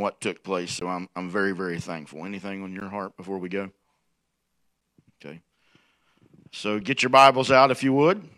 [0.00, 0.72] what took place.
[0.72, 2.24] So I'm, I'm very, very thankful.
[2.24, 3.70] Anything on your heart before we go?
[5.24, 5.40] Okay.
[6.52, 8.28] So get your Bibles out if you would.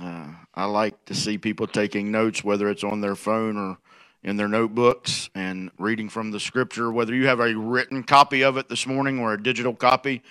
[0.00, 3.78] Uh, I like to see people taking notes, whether it's on their phone or
[4.22, 8.56] in their notebooks and reading from the scripture, whether you have a written copy of
[8.56, 10.22] it this morning or a digital copy.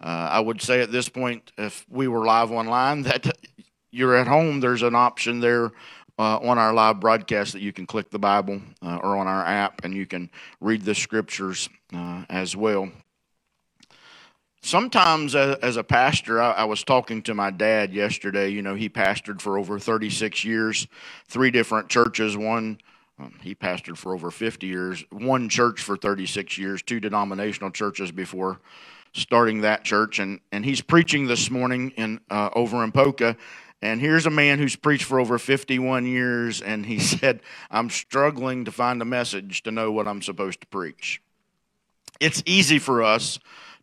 [0.00, 3.36] Uh, I would say at this point, if we were live online, that
[3.90, 5.70] you're at home, there's an option there
[6.18, 9.44] uh, on our live broadcast that you can click the Bible uh, or on our
[9.44, 12.90] app and you can read the scriptures uh, as well.
[14.62, 18.48] Sometimes, uh, as a pastor, I, was talking to my dad yesterday.
[18.48, 20.86] You know, he pastored for over 36 years,
[21.28, 22.34] three different churches.
[22.34, 22.78] One,
[23.18, 28.10] um, he pastored for over 50 years, one church for 36 years, two denominational churches
[28.10, 28.58] before
[29.12, 30.18] starting that church.
[30.18, 33.36] And, and he's preaching this morning in, uh, over in Poca
[33.84, 37.40] and here's a man who's preached for over 51 years, and he said,
[37.70, 41.20] I'm struggling to find a message to know what I'm supposed to preach.
[42.18, 43.38] It's easy for us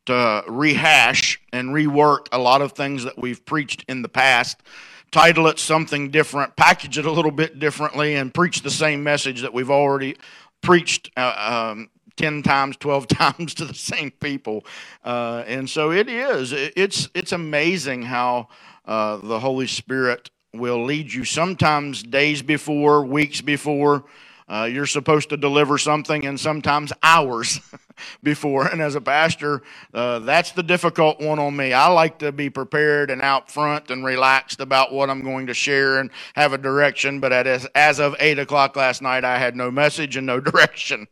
[0.07, 4.63] to rehash and rework a lot of things that we've preached in the past,
[5.11, 9.41] title it something different, package it a little bit differently, and preach the same message
[9.41, 10.17] that we've already
[10.61, 14.65] preached uh, um, 10 times 12 times to the same people
[15.03, 18.47] uh, and so it is it's it's amazing how
[18.85, 24.05] uh, the Holy Spirit will lead you sometimes days before, weeks before.
[24.49, 27.61] Uh, you're supposed to deliver something, and sometimes hours
[28.23, 28.67] before.
[28.67, 29.61] And as a pastor,
[29.93, 31.71] uh, that's the difficult one on me.
[31.71, 35.53] I like to be prepared and out front and relaxed about what I'm going to
[35.53, 37.21] share and have a direction.
[37.21, 41.07] But as, as of 8 o'clock last night, I had no message and no direction.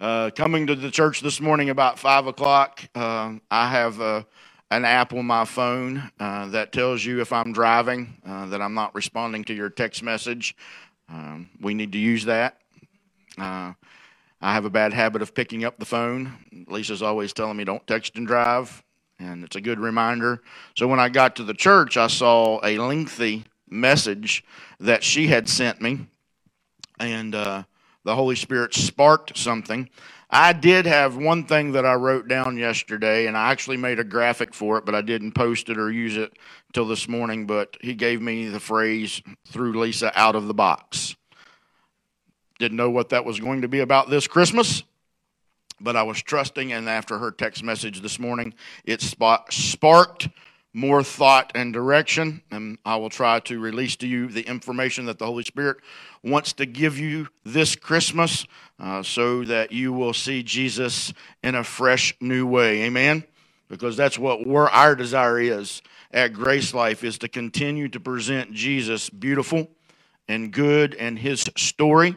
[0.00, 4.24] Uh, coming to the church this morning about 5 o'clock, uh, I have uh,
[4.70, 8.74] an app on my phone uh, that tells you if I'm driving uh, that I'm
[8.74, 10.56] not responding to your text message.
[11.08, 12.58] Um, we need to use that.
[13.38, 13.74] Uh,
[14.40, 16.66] I have a bad habit of picking up the phone.
[16.68, 18.82] Lisa's always telling me don't text and drive,
[19.18, 20.42] and it's a good reminder.
[20.76, 24.44] So when I got to the church, I saw a lengthy message
[24.80, 26.06] that she had sent me,
[26.98, 27.62] and uh,
[28.04, 29.88] the Holy Spirit sparked something.
[30.36, 34.04] I did have one thing that I wrote down yesterday, and I actually made a
[34.04, 36.36] graphic for it, but I didn't post it or use it
[36.72, 37.46] till this morning.
[37.46, 41.14] But he gave me the phrase through Lisa out of the box.
[42.58, 44.82] Didn't know what that was going to be about this Christmas,
[45.80, 50.28] but I was trusting, and after her text message this morning, it sparked
[50.74, 55.20] more thought and direction, and I will try to release to you the information that
[55.20, 55.76] the Holy Spirit
[56.24, 58.44] wants to give you this Christmas
[58.80, 61.14] uh, so that you will see Jesus
[61.44, 62.82] in a fresh new way.
[62.82, 63.22] Amen?
[63.68, 65.80] Because that's what our desire is
[66.12, 69.70] at Grace Life is to continue to present Jesus beautiful
[70.28, 72.16] and good and his story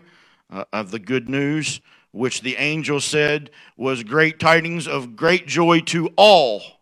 [0.50, 1.80] uh, of the good news,
[2.12, 6.77] which the angel said was great tidings of great joy to all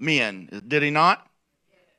[0.00, 0.62] men.
[0.66, 1.26] Did he not?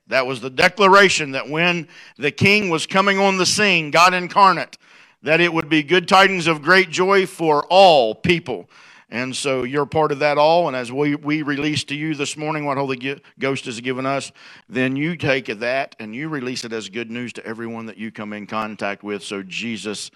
[0.07, 4.77] That was the declaration that when the king was coming on the scene, God incarnate,
[5.23, 8.69] that it would be good tidings of great joy for all people.
[9.09, 10.67] And so you're part of that all.
[10.67, 14.31] And as we, we release to you this morning what Holy Ghost has given us,
[14.69, 18.11] then you take that and you release it as good news to everyone that you
[18.11, 19.21] come in contact with.
[19.21, 20.11] So Jesus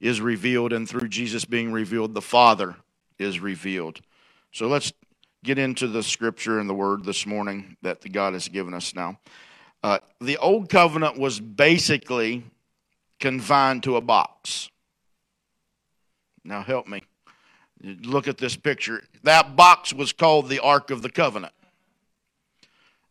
[0.00, 2.74] is revealed, and through Jesus being revealed, the Father
[3.18, 4.00] is revealed.
[4.50, 4.92] So let's
[5.42, 8.94] get into the scripture and the word this morning that the God has given us
[8.94, 9.18] now.
[9.82, 12.44] Uh, the old covenant was basically
[13.18, 14.68] confined to a box.
[16.44, 17.02] Now, help me.
[17.82, 19.02] Look at this picture.
[19.22, 21.54] That box was called the Ark of the Covenant.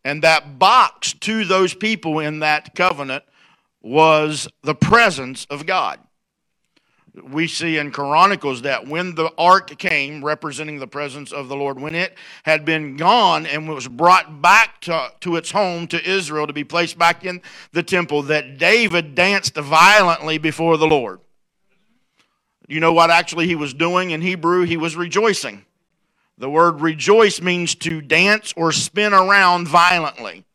[0.06, 3.24] And that box to those people in that covenant
[3.82, 6.00] was the presence of God
[7.24, 11.80] we see in Chronicles that when the ark came, representing the presence of the Lord,
[11.80, 16.48] when it had been gone and was brought back to, to its home to Israel
[16.48, 17.42] to be placed back in
[17.72, 21.20] the temple, that David danced violently before the Lord.
[22.68, 24.64] You know what actually he was doing in Hebrew?
[24.64, 25.66] He was rejoicing.
[26.38, 30.46] The word rejoice means to dance or spin around violently.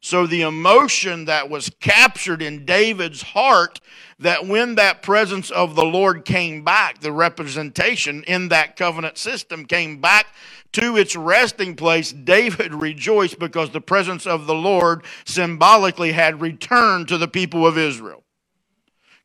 [0.00, 3.80] So the emotion that was captured in David's heart
[4.18, 9.66] that when that presence of the Lord came back, the representation in that covenant system
[9.66, 10.26] came back
[10.72, 17.08] to its resting place, David rejoiced because the presence of the Lord symbolically had returned
[17.08, 18.24] to the people of Israel.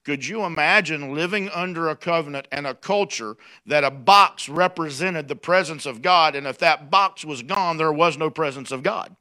[0.04, 5.36] Could you imagine living under a covenant and a culture that a box represented the
[5.36, 9.16] presence of God, and if that box was gone, there was no presence of God?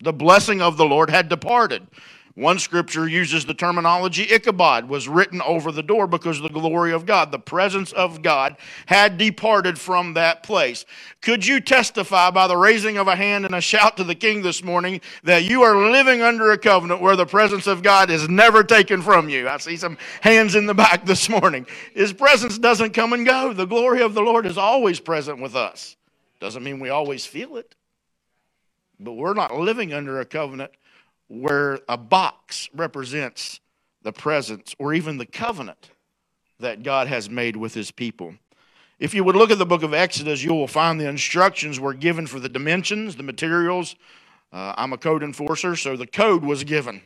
[0.00, 1.86] The blessing of the Lord had departed.
[2.38, 7.04] One scripture uses the terminology Ichabod was written over the door because the glory of
[7.04, 8.56] God, the presence of God,
[8.86, 10.84] had departed from that place.
[11.20, 14.42] Could you testify by the raising of a hand and a shout to the king
[14.42, 18.28] this morning that you are living under a covenant where the presence of God is
[18.28, 19.48] never taken from you?
[19.48, 21.66] I see some hands in the back this morning.
[21.92, 23.52] His presence doesn't come and go.
[23.52, 25.96] The glory of the Lord is always present with us.
[26.38, 27.74] Doesn't mean we always feel it.
[29.00, 30.72] But we're not living under a covenant
[31.28, 33.60] where a box represents
[34.02, 35.90] the presence or even the covenant
[36.60, 38.34] that God has made with his people.
[38.98, 41.94] If you would look at the book of Exodus, you will find the instructions were
[41.94, 43.94] given for the dimensions, the materials.
[44.52, 47.02] Uh, I'm a code enforcer, so the code was given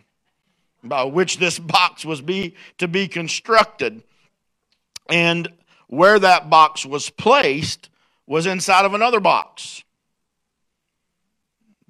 [0.82, 4.02] by which this box was be to be constructed.
[5.08, 5.48] And
[5.88, 7.90] where that box was placed
[8.26, 9.84] was inside of another box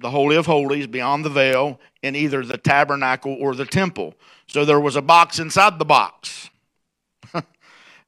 [0.03, 4.15] the Holy of Holies beyond the veil in either the tabernacle or the temple.
[4.47, 6.51] So there was a box inside the box.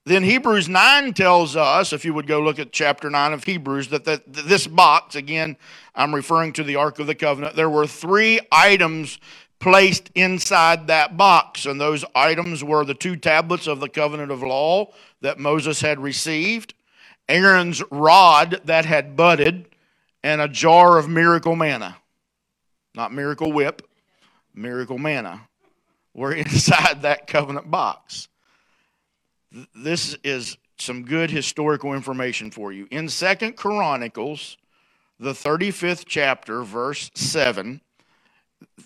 [0.05, 3.88] then Hebrews 9 tells us, if you would go look at chapter 9 of Hebrews,
[3.88, 5.56] that the, this box, again,
[5.94, 9.19] I'm referring to the Ark of the Covenant, there were three items
[9.64, 11.64] placed inside that box.
[11.64, 14.93] And those items were the two tablets of the covenant of law
[15.23, 16.75] that Moses had received,
[17.31, 19.64] Aaron's rod that had budded,
[20.25, 21.99] and a jar of miracle manna.
[22.94, 23.87] Not miracle whip,
[24.55, 25.49] miracle manna
[26.15, 28.29] were inside that covenant box.
[29.76, 32.88] This is some good historical information for you.
[32.91, 34.56] In Second Chronicles,
[35.21, 37.81] the 35th chapter, verse 7,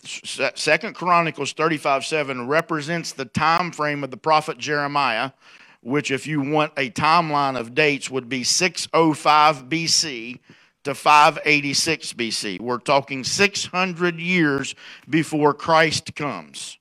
[0.04, 5.30] Second Chronicles 35 7 represents the time frame of the prophet Jeremiah,
[5.82, 10.40] which, if you want a timeline of dates, would be 605 BC
[10.88, 12.60] to 586 BC.
[12.60, 14.74] We're talking 600 years
[15.08, 16.78] before Christ comes.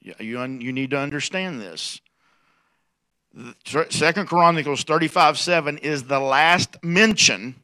[0.00, 2.00] You, you need to understand this.
[3.90, 7.56] Second Chronicles 35 7 is the last mention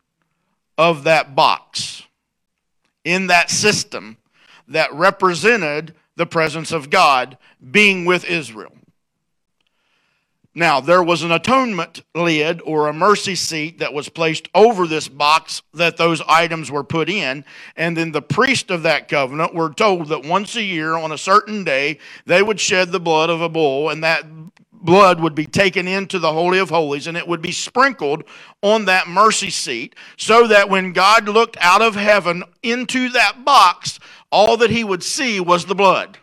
[0.77, 2.03] of that box
[3.03, 4.19] in that system
[4.69, 7.39] that represented the presence of God
[7.71, 8.76] being with Israel.
[10.59, 15.07] Now, there was an atonement lid or a mercy seat that was placed over this
[15.07, 17.45] box that those items were put in.
[17.77, 21.19] And then the priest of that covenant were told that once a year on a
[21.19, 24.25] certain day, they would shed the blood of a bull, and that
[24.73, 28.25] blood would be taken into the Holy of Holies and it would be sprinkled
[28.63, 33.99] on that mercy seat so that when God looked out of heaven into that box,
[34.33, 36.17] all that he would see was the blood.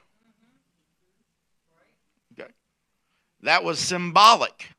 [3.43, 4.69] That was symbolic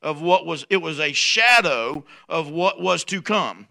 [0.00, 3.66] of what was, it was a shadow of what was to come.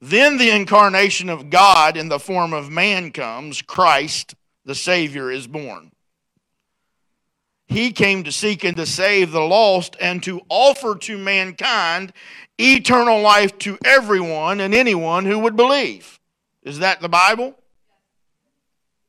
[0.00, 3.60] Then the incarnation of God in the form of man comes.
[3.60, 5.90] Christ, the Savior, is born.
[7.66, 12.12] He came to seek and to save the lost and to offer to mankind
[12.58, 16.20] eternal life to everyone and anyone who would believe.
[16.62, 17.56] Is that the Bible?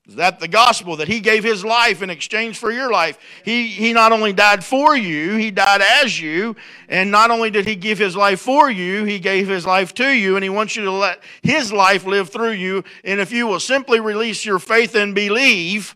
[0.08, 3.18] Is that the gospel that he gave his life in exchange for your life?
[3.44, 6.56] He, he not only died for you, he died as you.
[6.88, 10.08] And not only did he give his life for you, he gave his life to
[10.10, 10.36] you.
[10.36, 12.84] And he wants you to let his life live through you.
[13.04, 15.96] And if you will simply release your faith and believe,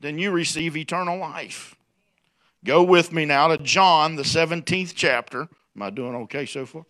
[0.00, 1.74] then you receive eternal life.
[2.64, 5.48] Go with me now to John, the 17th chapter.
[5.74, 6.84] Am I doing okay so far?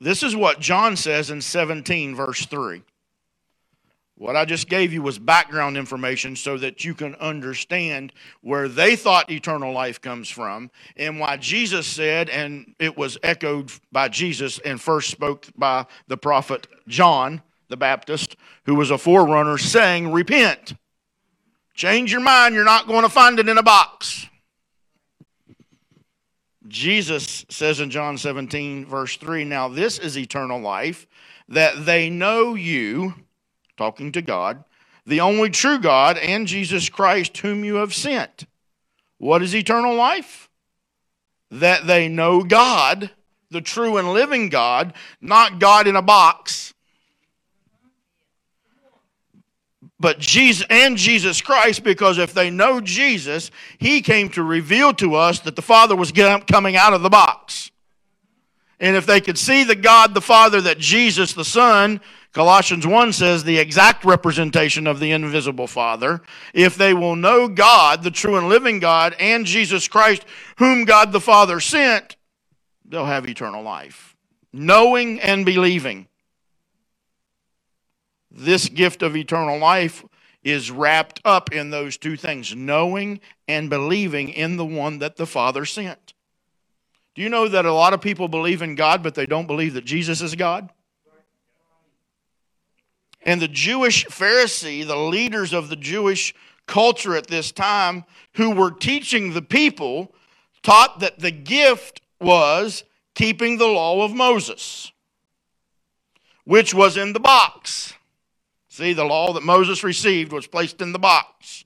[0.00, 2.82] This is what John says in 17, verse 3.
[4.18, 8.96] What I just gave you was background information so that you can understand where they
[8.96, 14.58] thought eternal life comes from and why Jesus said, and it was echoed by Jesus
[14.60, 20.74] and first spoke by the prophet John the Baptist, who was a forerunner, saying, Repent.
[21.74, 22.54] Change your mind.
[22.54, 24.28] You're not going to find it in a box.
[26.68, 31.06] Jesus says in John 17, verse 3 Now this is eternal life,
[31.48, 33.14] that they know you,
[33.76, 34.64] talking to God,
[35.06, 38.46] the only true God, and Jesus Christ, whom you have sent.
[39.18, 40.50] What is eternal life?
[41.50, 43.10] That they know God,
[43.50, 46.74] the true and living God, not God in a box,
[49.98, 55.14] but Jesus and Jesus Christ, because if they know Jesus, He came to reveal to
[55.14, 57.70] us that the Father was coming out of the box.
[58.78, 62.00] And if they could see the God the Father that Jesus the Son,
[62.32, 66.20] Colossians 1 says the exact representation of the invisible Father,
[66.52, 70.26] if they will know God, the true and living God, and Jesus Christ,
[70.58, 72.16] whom God the Father sent,
[72.84, 74.14] they'll have eternal life.
[74.52, 76.08] Knowing and believing.
[78.36, 80.04] This gift of eternal life
[80.44, 85.26] is wrapped up in those two things knowing and believing in the one that the
[85.26, 86.12] Father sent.
[87.14, 89.72] Do you know that a lot of people believe in God, but they don't believe
[89.72, 90.68] that Jesus is God?
[93.22, 96.34] And the Jewish Pharisee, the leaders of the Jewish
[96.66, 100.14] culture at this time, who were teaching the people,
[100.62, 104.92] taught that the gift was keeping the law of Moses,
[106.44, 107.94] which was in the box.
[108.76, 111.64] See, the law that Moses received was placed in the box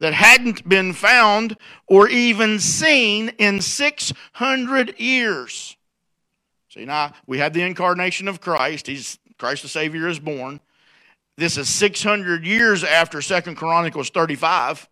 [0.00, 5.76] that hadn't been found or even seen in 600 years.
[6.70, 8.86] See, now we have the incarnation of Christ.
[8.86, 10.60] He's Christ the Savior is born.
[11.36, 14.88] This is 600 years after Second Chronicles 35.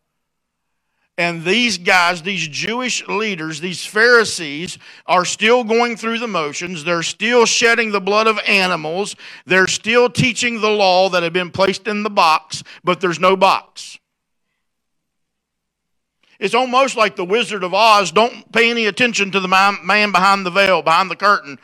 [1.18, 6.85] And these guys, these Jewish leaders, these Pharisees, are still going through the motions.
[6.85, 9.16] They're still shedding the blood of animals.
[9.46, 13.35] They're still teaching the law that had been placed in the box, but there's no
[13.35, 13.99] box.
[16.38, 18.12] It's almost like the Wizard of Oz.
[18.12, 21.58] Don't pay any attention to the man behind the veil, behind the curtain.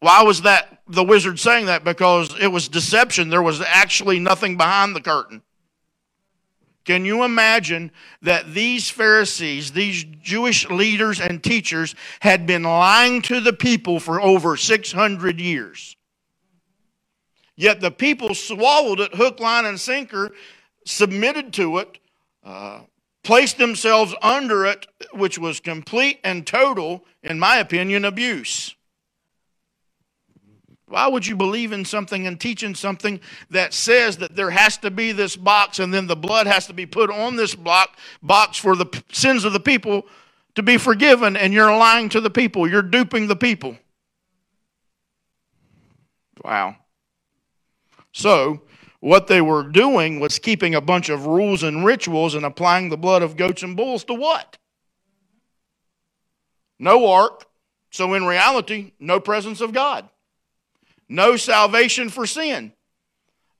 [0.00, 1.84] Why was that the wizard saying that?
[1.84, 3.30] Because it was deception.
[3.30, 5.42] There was actually nothing behind the curtain.
[6.88, 7.90] Can you imagine
[8.22, 14.22] that these Pharisees, these Jewish leaders and teachers, had been lying to the people for
[14.22, 15.96] over 600 years?
[17.56, 20.30] Yet the people swallowed it hook, line, and sinker,
[20.86, 21.98] submitted to it,
[22.42, 22.80] uh,
[23.22, 28.74] placed themselves under it, which was complete and total, in my opinion, abuse.
[30.88, 34.90] Why would you believe in something and teaching something that says that there has to
[34.90, 38.56] be this box and then the blood has to be put on this block, box
[38.56, 40.06] for the sins of the people
[40.54, 43.76] to be forgiven and you're lying to the people, you're duping the people?
[46.42, 46.76] Wow.
[48.12, 48.62] So,
[49.00, 52.96] what they were doing was keeping a bunch of rules and rituals and applying the
[52.96, 54.56] blood of goats and bulls to what?
[56.78, 57.44] No ark.
[57.90, 60.08] So, in reality, no presence of God
[61.08, 62.72] no salvation for sin.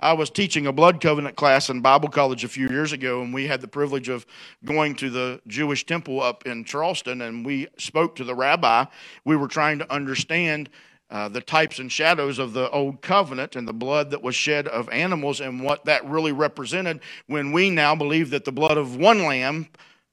[0.00, 3.34] I was teaching a blood covenant class in Bible college a few years ago, and
[3.34, 4.26] we had the privilege of
[4.64, 8.84] going to the Jewish temple up in Charleston, and we spoke to the rabbi.
[9.24, 10.70] We were trying to understand
[11.10, 14.68] uh, the types and shadows of the old covenant and the blood that was shed
[14.68, 18.94] of animals and what that really represented when we now believe that the blood of
[18.94, 19.66] one lamb,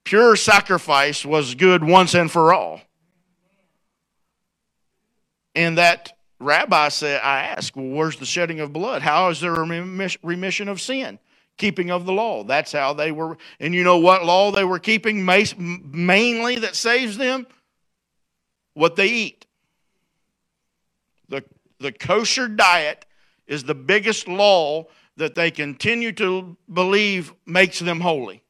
[0.03, 2.81] pure sacrifice, was good once and for all.
[5.53, 9.01] And that rabbi said, I asked, well, where's the shedding of blood?
[9.01, 11.19] How is there a remission of sin?
[11.57, 12.43] Keeping of the law.
[12.43, 13.37] That's how they were.
[13.59, 17.47] And you know what law they were keeping mainly that saves them?
[18.73, 19.45] What they eat.
[21.29, 21.43] The,
[21.79, 23.05] the kosher diet
[23.47, 24.87] is the biggest law
[25.17, 28.43] that they continue to believe makes them holy.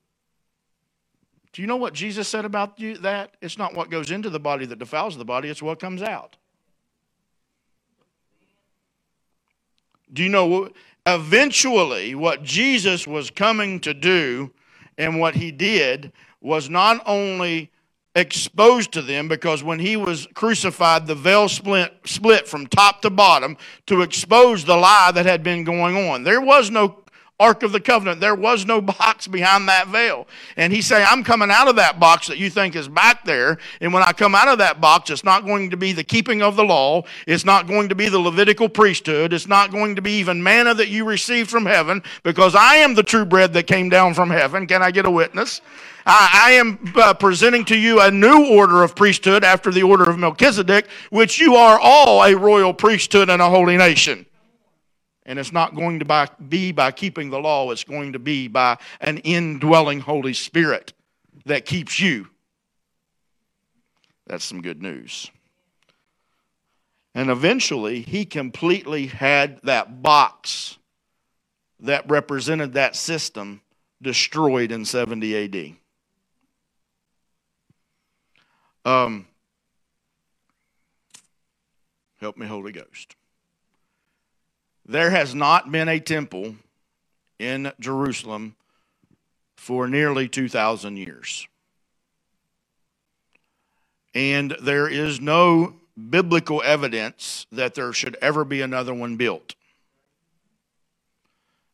[1.53, 3.37] Do you know what Jesus said about that?
[3.41, 6.37] It's not what goes into the body that defiles the body, it's what comes out.
[10.15, 10.69] Do you know
[11.05, 14.51] eventually what Jesus was coming to do
[14.97, 17.69] and what he did was not only
[18.15, 23.09] exposed to them because when he was crucified the veil split split from top to
[23.09, 23.57] bottom
[23.87, 26.23] to expose the lie that had been going on.
[26.23, 27.03] There was no
[27.37, 28.21] Ark of the Covenant.
[28.21, 30.25] There was no box behind that veil.
[30.55, 33.57] And he say, I'm coming out of that box that you think is back there.
[33.81, 36.41] And when I come out of that box, it's not going to be the keeping
[36.41, 37.03] of the law.
[37.27, 39.33] It's not going to be the Levitical priesthood.
[39.33, 42.95] It's not going to be even manna that you received from heaven because I am
[42.95, 44.65] the true bread that came down from heaven.
[44.65, 45.59] Can I get a witness?
[46.05, 50.09] I, I am uh, presenting to you a new order of priesthood after the order
[50.09, 54.25] of Melchizedek, which you are all a royal priesthood and a holy nation.
[55.25, 58.47] And it's not going to by, be by keeping the law, it's going to be
[58.47, 60.93] by an indwelling Holy Spirit
[61.45, 62.27] that keeps you.
[64.27, 65.31] That's some good news.
[67.13, 70.77] And eventually, he completely had that box
[71.79, 73.61] that represented that system
[74.01, 75.75] destroyed in 70
[78.85, 78.91] AD.
[78.91, 79.27] Um,
[82.19, 83.15] help me, Holy Ghost.
[84.85, 86.55] There has not been a temple
[87.39, 88.55] in Jerusalem
[89.55, 91.47] for nearly 2,000 years.
[94.13, 95.75] And there is no
[96.09, 99.55] biblical evidence that there should ever be another one built.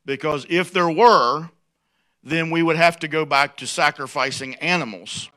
[0.05, 1.49] Because if there were,
[2.23, 5.29] then we would have to go back to sacrificing animals.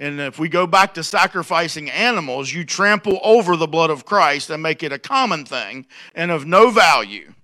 [0.00, 4.48] And if we go back to sacrificing animals, you trample over the blood of Christ
[4.48, 7.34] and make it a common thing and of no value.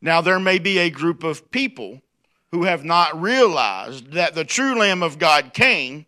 [0.00, 2.00] Now, there may be a group of people
[2.52, 6.06] who have not realized that the true Lamb of God came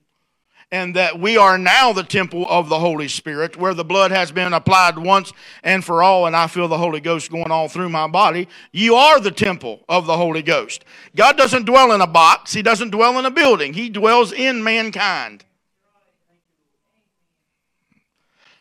[0.75, 4.33] and that we are now the temple of the Holy Spirit, where the blood has
[4.33, 7.91] been applied once and for all, and I feel the Holy Ghost going all through
[7.91, 8.49] my body.
[8.73, 10.85] You are the temple of the Holy Ghost.
[11.15, 14.65] God doesn't dwell in a box, He doesn't dwell in a building, He dwells in
[14.65, 15.45] mankind.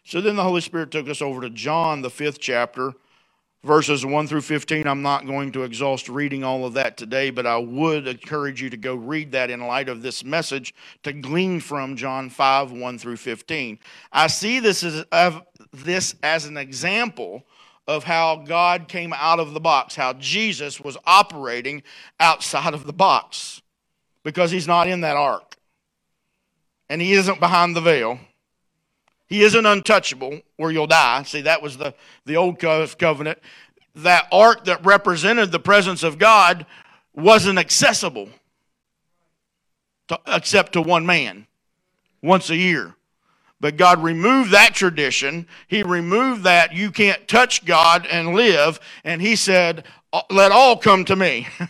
[0.03, 2.93] So then the Holy Spirit took us over to John, the fifth chapter,
[3.63, 4.87] verses 1 through 15.
[4.87, 8.69] I'm not going to exhaust reading all of that today, but I would encourage you
[8.69, 12.97] to go read that in light of this message to glean from John 5 1
[12.99, 13.79] through 15.
[14.11, 17.43] I see this as, of this as an example
[17.87, 21.83] of how God came out of the box, how Jesus was operating
[22.19, 23.61] outside of the box
[24.23, 25.57] because he's not in that ark
[26.89, 28.19] and he isn't behind the veil.
[29.27, 31.23] He isn't untouchable where you'll die.
[31.23, 31.93] See, that was the,
[32.25, 33.39] the old covenant.
[33.95, 36.65] That ark that represented the presence of God
[37.13, 38.29] wasn't accessible
[40.07, 41.47] to, except to one man
[42.21, 42.95] once a year.
[43.59, 45.47] But God removed that tradition.
[45.67, 48.79] He removed that you can't touch God and live.
[49.05, 49.85] And He said,
[50.29, 51.47] Let all come to me.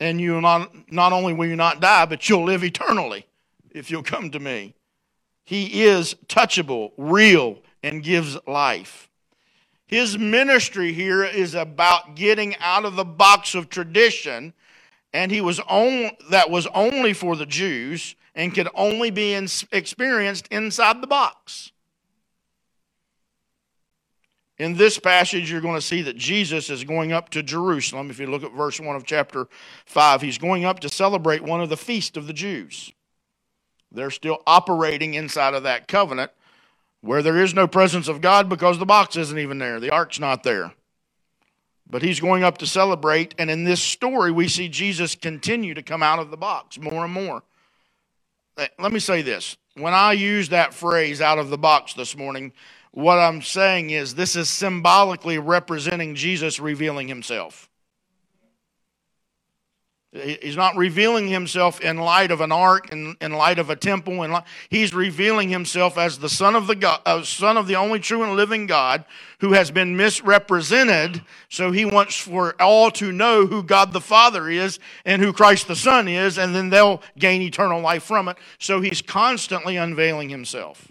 [0.00, 3.26] and you not, not only will you not die, but you'll live eternally
[3.70, 4.74] if you'll come to me.
[5.50, 9.10] He is touchable, real, and gives life.
[9.88, 14.54] His ministry here is about getting out of the box of tradition,
[15.12, 19.48] and he was on, that was only for the Jews and could only be in,
[19.72, 21.72] experienced inside the box.
[24.56, 28.08] In this passage, you're going to see that Jesus is going up to Jerusalem.
[28.08, 29.48] If you look at verse 1 of chapter
[29.86, 32.92] 5, he's going up to celebrate one of the feasts of the Jews.
[33.92, 36.30] They're still operating inside of that covenant
[37.00, 40.20] where there is no presence of God because the box isn't even there, the ark's
[40.20, 40.72] not there.
[41.88, 45.82] But he's going up to celebrate, and in this story, we see Jesus continue to
[45.82, 47.42] come out of the box more and more.
[48.58, 49.56] Eh, let me say this.
[49.74, 52.52] When I use that phrase out of the box this morning,
[52.92, 57.69] what I'm saying is this is symbolically representing Jesus revealing himself.
[60.12, 64.24] He's not revealing himself in light of an ark, in, in light of a temple.
[64.24, 68.00] And he's revealing himself as the son of the God, uh, son of the only
[68.00, 69.04] true and living God,
[69.38, 71.22] who has been misrepresented.
[71.48, 75.68] So he wants for all to know who God the Father is and who Christ
[75.68, 78.36] the Son is, and then they'll gain eternal life from it.
[78.58, 80.90] So he's constantly unveiling himself.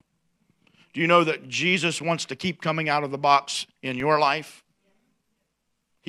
[0.93, 4.17] Do you know that Jesus wants to keep coming out of the box in your
[4.17, 4.63] life?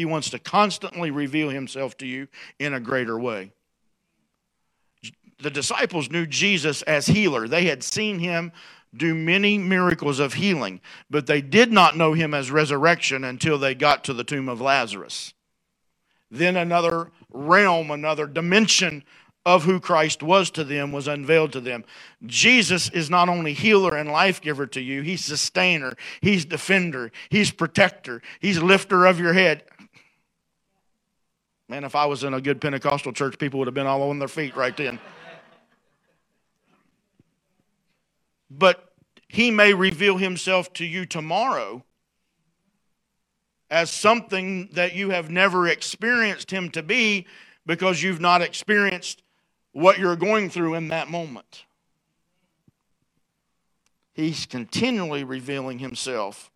[0.01, 3.53] He wants to constantly reveal himself to you in a greater way.
[5.43, 7.47] The disciples knew Jesus as healer.
[7.47, 8.51] They had seen him
[8.97, 13.75] do many miracles of healing, but they did not know him as resurrection until they
[13.75, 15.35] got to the tomb of Lazarus.
[16.31, 19.05] Then another realm, another dimension
[19.45, 21.85] of who Christ was to them was unveiled to them.
[22.25, 27.51] Jesus is not only healer and life giver to you, he's sustainer, he's defender, he's
[27.51, 29.65] protector, he's lifter of your head.
[31.71, 34.19] Man, if I was in a good Pentecostal church, people would have been all on
[34.19, 34.99] their feet right then.
[38.51, 38.93] but
[39.29, 41.85] he may reveal himself to you tomorrow
[43.71, 47.25] as something that you have never experienced him to be
[47.65, 49.23] because you've not experienced
[49.71, 51.67] what you're going through in that moment.
[54.13, 56.51] He's continually revealing himself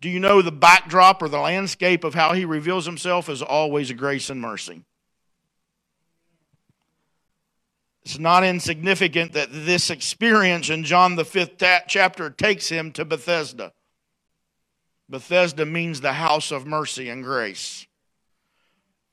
[0.00, 3.90] do you know the backdrop or the landscape of how he reveals himself is always
[3.92, 4.84] grace and mercy?
[8.04, 13.72] It's not insignificant that this experience in John the fifth chapter takes him to Bethesda.
[15.10, 17.87] Bethesda means the house of mercy and grace.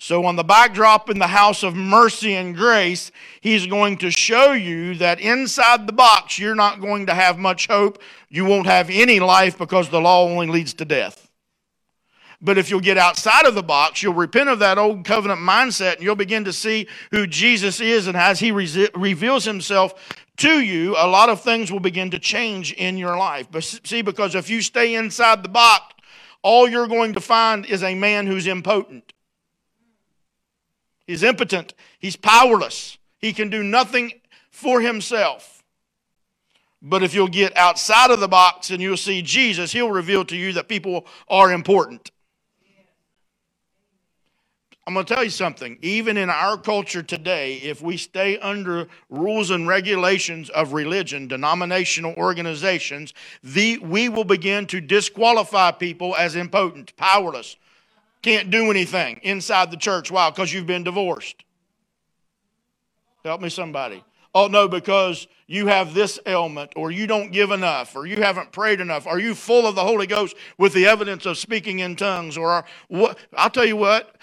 [0.05, 4.51] So, on the backdrop in the house of mercy and grace, he's going to show
[4.51, 7.99] you that inside the box, you're not going to have much hope.
[8.29, 11.27] You won't have any life because the law only leads to death.
[12.39, 15.95] But if you'll get outside of the box, you'll repent of that old covenant mindset
[15.95, 20.59] and you'll begin to see who Jesus is and as he re- reveals himself to
[20.61, 23.47] you, a lot of things will begin to change in your life.
[23.49, 25.95] But see, because if you stay inside the box,
[26.43, 29.14] all you're going to find is a man who's impotent.
[31.07, 31.73] He's impotent.
[31.99, 32.97] He's powerless.
[33.19, 34.13] He can do nothing
[34.49, 35.63] for himself.
[36.81, 40.35] But if you'll get outside of the box and you'll see Jesus, he'll reveal to
[40.35, 42.11] you that people are important.
[44.87, 45.79] I'm going to tell you something.
[45.81, 52.13] Even in our culture today, if we stay under rules and regulations of religion, denominational
[52.17, 57.55] organizations, the, we will begin to disqualify people as impotent, powerless,
[58.25, 60.09] can't do anything inside the church.
[60.09, 60.31] Why?
[60.31, 61.43] Because you've been divorced.
[63.23, 64.03] Help me, somebody.
[64.33, 68.51] Oh, no, because you have this ailment, or you don't give enough, or you haven't
[68.51, 69.05] prayed enough.
[69.05, 72.35] Are you full of the Holy Ghost with the evidence of speaking in tongues?
[72.35, 73.19] Or what?
[73.37, 74.15] I'll tell you what,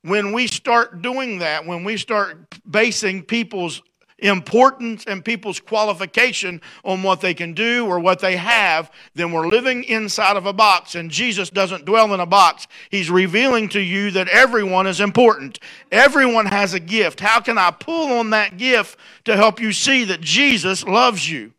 [0.00, 3.82] when we start doing that, when we start basing people's
[4.22, 9.48] importance and people's qualification on what they can do or what they have, then we're
[9.48, 10.94] living inside of a box.
[10.94, 12.66] And Jesus doesn't dwell in a box.
[12.90, 15.58] He's revealing to you that everyone is important.
[15.90, 17.20] Everyone has a gift.
[17.20, 21.52] How can I pull on that gift to help you see that Jesus loves you?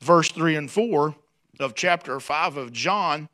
[0.00, 1.14] Verse 3 and 4
[1.60, 3.28] of chapter 5 of John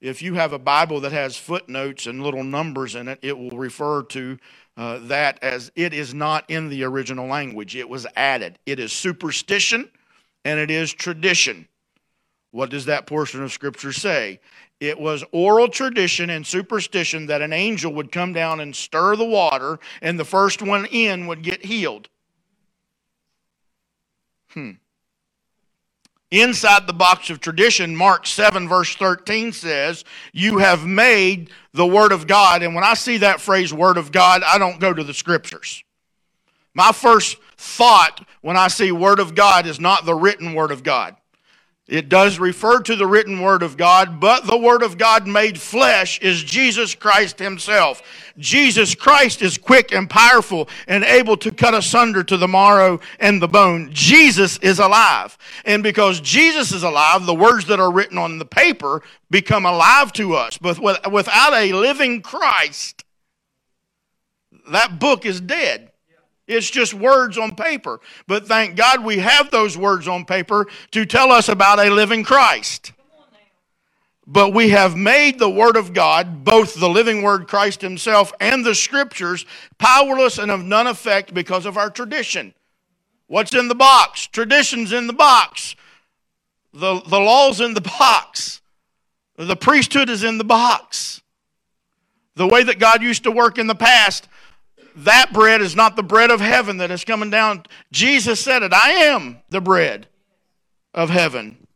[0.00, 3.50] if you have a Bible that has footnotes and little numbers in it, it will
[3.50, 4.38] refer to
[4.76, 7.76] uh, that as it is not in the original language.
[7.76, 8.58] It was added.
[8.66, 9.90] It is superstition
[10.44, 11.68] and it is tradition.
[12.52, 14.40] What does that portion of Scripture say?
[14.80, 19.26] It was oral tradition and superstition that an angel would come down and stir the
[19.26, 22.08] water, and the first one in would get healed.
[24.52, 24.72] Hmm.
[26.30, 32.12] Inside the box of tradition, Mark 7, verse 13 says, You have made the Word
[32.12, 32.62] of God.
[32.62, 35.82] And when I see that phrase, Word of God, I don't go to the Scriptures.
[36.72, 40.84] My first thought when I see Word of God is not the written Word of
[40.84, 41.16] God.
[41.90, 45.60] It does refer to the written Word of God, but the Word of God made
[45.60, 48.00] flesh is Jesus Christ Himself.
[48.38, 53.42] Jesus Christ is quick and powerful and able to cut asunder to the marrow and
[53.42, 53.90] the bone.
[53.92, 55.36] Jesus is alive.
[55.64, 60.12] And because Jesus is alive, the words that are written on the paper become alive
[60.12, 60.58] to us.
[60.58, 60.78] But
[61.10, 63.04] without a living Christ,
[64.70, 65.90] that book is dead.
[66.50, 68.00] It's just words on paper.
[68.26, 72.24] But thank God we have those words on paper to tell us about a living
[72.24, 72.92] Christ.
[74.26, 78.64] But we have made the Word of God, both the living Word, Christ Himself, and
[78.64, 79.46] the Scriptures,
[79.78, 82.52] powerless and of none effect because of our tradition.
[83.28, 84.26] What's in the box?
[84.26, 85.76] Tradition's in the box.
[86.72, 88.60] The, the law's in the box.
[89.36, 91.22] The priesthood is in the box.
[92.34, 94.26] The way that God used to work in the past
[95.04, 97.64] that bread is not the bread of heaven that is coming down.
[97.92, 100.08] Jesus said it I am the bread
[100.94, 101.66] of heaven.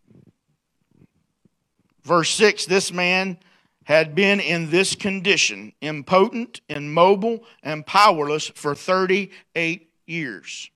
[2.03, 3.39] Verse 6 This man
[3.85, 10.71] had been in this condition, impotent, immobile, and powerless for 38 years.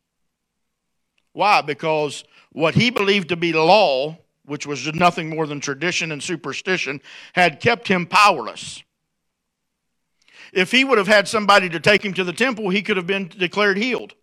[1.33, 1.63] Why?
[1.63, 7.01] Because what he believed to be law, which was nothing more than tradition and superstition,
[7.33, 8.83] had kept him powerless.
[10.53, 13.07] If he would have had somebody to take him to the temple, he could have
[13.07, 14.15] been declared healed.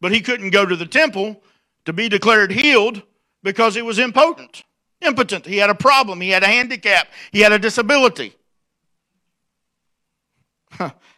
[0.00, 1.42] But he couldn't go to the temple
[1.84, 3.02] to be declared healed
[3.42, 4.64] because he was impotent,
[5.00, 5.46] impotent.
[5.46, 8.34] He had a problem, he had a handicap, he had a disability.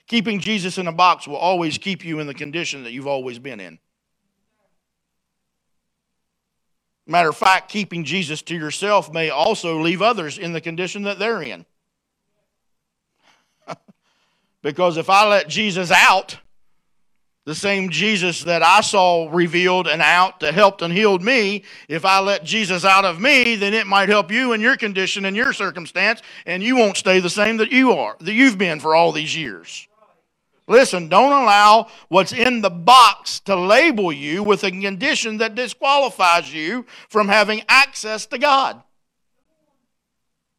[0.06, 3.38] Keeping Jesus in a box will always keep you in the condition that you've always
[3.38, 3.78] been in.
[7.06, 11.18] Matter of fact, keeping Jesus to yourself may also leave others in the condition that
[11.18, 11.66] they're in.
[14.64, 16.38] Because if I let Jesus out,
[17.44, 22.06] the same Jesus that I saw revealed and out that helped and healed me, if
[22.06, 25.36] I let Jesus out of me, then it might help you in your condition and
[25.36, 28.94] your circumstance, and you won't stay the same that you are, that you've been for
[28.94, 29.86] all these years.
[30.66, 36.54] Listen, don't allow what's in the box to label you with a condition that disqualifies
[36.54, 38.82] you from having access to God.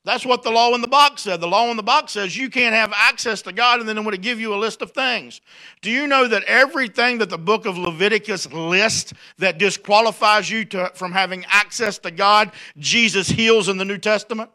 [0.06, 1.42] That's what the law in the box said.
[1.42, 4.06] The law in the box says you can't have access to God, and then it
[4.06, 5.42] would give you a list of things.
[5.82, 10.92] Do you know that everything that the book of Leviticus lists that disqualifies you to,
[10.94, 14.52] from having access to God, Jesus heals in the New Testament?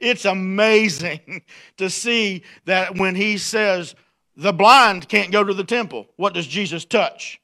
[0.00, 1.42] It's amazing
[1.76, 3.94] to see that when he says
[4.36, 7.40] the blind can't go to the temple, what does Jesus touch?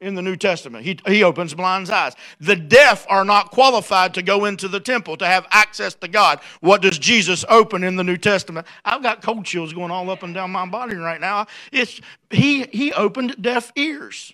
[0.00, 0.84] In the New Testament.
[0.84, 2.14] He, he opens blind's eyes.
[2.40, 6.40] The deaf are not qualified to go into the temple to have access to God.
[6.60, 8.66] What does Jesus open in the New Testament?
[8.84, 11.46] I've got cold chills going all up and down my body right now.
[11.70, 14.32] It's, he, he opened deaf ears.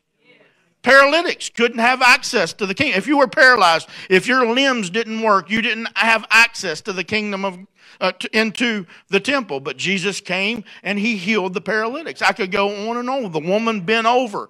[0.83, 2.93] Paralytics couldn't have access to the king.
[2.93, 7.03] If you were paralyzed, if your limbs didn't work, you didn't have access to the
[7.03, 7.59] kingdom of
[8.01, 9.59] uh, to, into the temple.
[9.59, 12.23] But Jesus came and he healed the paralytics.
[12.23, 13.33] I could go on and on.
[13.33, 14.49] The woman bent over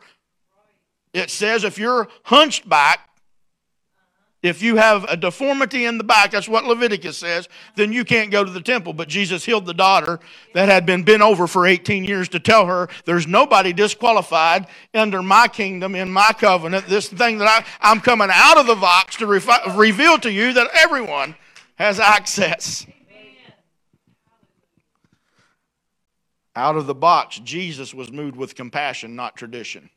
[1.16, 3.00] it says if you're hunched back,
[4.42, 8.31] If you have a deformity in the back, that's what Leviticus says, then you can't
[8.31, 8.92] go to the temple.
[8.92, 10.20] But Jesus healed the daughter
[10.55, 15.20] that had been bent over for 18 years to tell her there's nobody disqualified under
[15.20, 16.87] my kingdom, in my covenant.
[16.87, 20.52] This thing that I, I'm coming out of the box to refi- reveal to you
[20.52, 21.35] that everyone
[21.76, 22.87] has access.
[26.55, 29.90] Out of the box, Jesus was moved with compassion, not tradition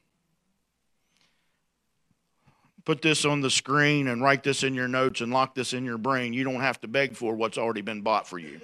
[2.86, 5.86] put this on the screen and write this in your notes and lock this in
[5.86, 6.34] your brain.
[6.34, 8.60] You don't have to beg for what's already been bought for you.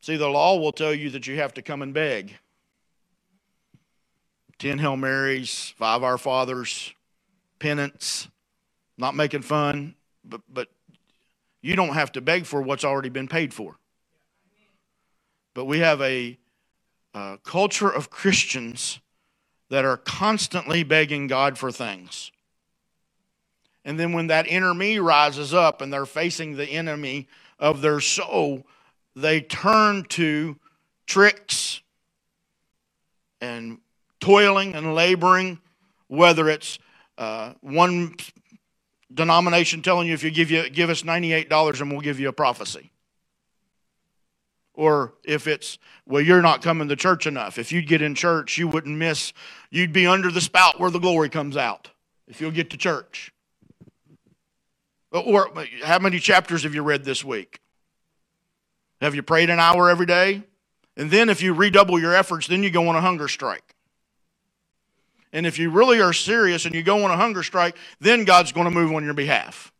[0.00, 2.36] See, the law will tell you that you have to come and beg.
[4.58, 6.92] Ten Hail Marys, five Our Fathers,
[7.58, 8.28] penance,
[8.98, 10.68] not making fun, but, but
[11.60, 13.76] you don't have to beg for what's already been paid for.
[15.54, 16.38] But we have a,
[17.14, 19.00] a culture of Christians
[19.72, 22.30] that are constantly begging God for things.
[23.86, 27.26] And then when that inner me rises up and they're facing the enemy
[27.58, 28.66] of their soul,
[29.16, 30.58] they turn to
[31.06, 31.80] tricks
[33.40, 33.78] and
[34.20, 35.58] toiling and laboring,
[36.06, 36.78] whether it's
[37.16, 38.14] uh, one
[39.14, 42.32] denomination telling you if you give you give us $98 and we'll give you a
[42.34, 42.91] prophecy
[44.74, 47.58] or if it's well you're not coming to church enough.
[47.58, 49.32] If you'd get in church you wouldn't miss
[49.70, 51.90] you'd be under the spout where the glory comes out
[52.26, 53.32] if you'll get to church.
[55.10, 55.52] Or
[55.84, 57.60] how many chapters have you read this week?
[59.02, 60.42] Have you prayed an hour every day?
[60.96, 63.74] And then if you redouble your efforts then you go on a hunger strike.
[65.34, 68.52] And if you really are serious and you go on a hunger strike then god's
[68.52, 69.71] going to move on your behalf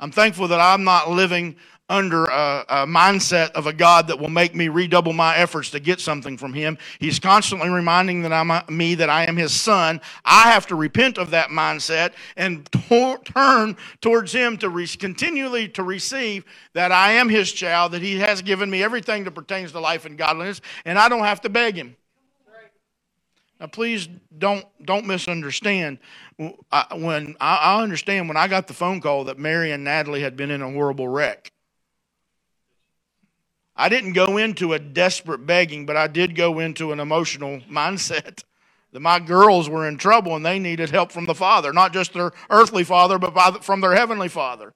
[0.00, 1.56] i'm thankful that i'm not living
[1.88, 5.80] under a, a, mindset of a God that will make me redouble my efforts to
[5.80, 6.78] get something from Him.
[6.98, 10.00] He's constantly reminding that I'm a, me that I am His son.
[10.24, 15.68] I have to repent of that mindset and to- turn towards Him to re- continually
[15.68, 19.70] to receive that I am His child, that He has given me everything that pertains
[19.72, 21.96] to life and godliness, and I don't have to beg Him.
[23.60, 25.98] Now, please don't don't misunderstand.
[26.70, 30.20] I, when I, I understand when I got the phone call that Mary and Natalie
[30.20, 31.52] had been in a horrible wreck
[33.76, 38.42] I didn't go into a desperate begging, but I did go into an emotional mindset
[38.92, 42.14] that my girls were in trouble and they needed help from the Father, not just
[42.14, 44.72] their earthly Father, but from their heavenly Father.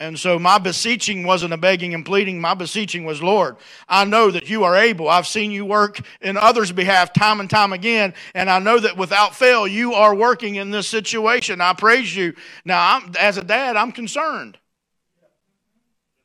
[0.00, 2.40] And so my beseeching wasn't a begging and pleading.
[2.40, 5.10] My beseeching was, Lord, I know that you are able.
[5.10, 8.14] I've seen you work in others' behalf time and time again.
[8.34, 11.60] And I know that without fail, you are working in this situation.
[11.60, 12.32] I praise you.
[12.64, 14.56] Now, I'm, as a dad, I'm concerned.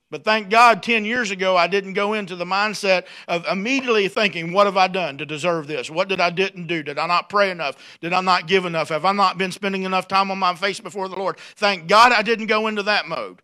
[0.10, 4.54] But thank God, 10 years ago, I didn't go into the mindset of immediately thinking,
[4.54, 5.90] What have I done to deserve this?
[5.90, 6.82] What did I didn't do?
[6.82, 7.76] Did I not pray enough?
[8.00, 8.88] Did I not give enough?
[8.88, 11.38] Have I not been spending enough time on my face before the Lord?
[11.58, 13.42] Thank God I didn't go into that mode.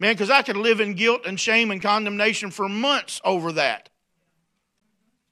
[0.00, 3.90] Man, because I could live in guilt and shame and condemnation for months over that.